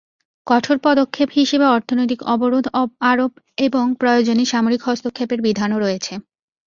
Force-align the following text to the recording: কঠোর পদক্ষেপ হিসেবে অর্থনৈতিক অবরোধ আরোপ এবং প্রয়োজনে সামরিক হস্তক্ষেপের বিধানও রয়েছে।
কঠোর 0.47 0.77
পদক্ষেপ 0.83 1.29
হিসেবে 1.39 1.65
অর্থনৈতিক 1.67 2.19
অবরোধ 2.33 2.65
আরোপ 3.03 3.31
এবং 3.65 3.83
প্রয়োজনে 3.99 4.43
সামরিক 4.45 4.81
হস্তক্ষেপের 4.87 5.39
বিধানও 5.47 5.77
রয়েছে। 5.79 6.13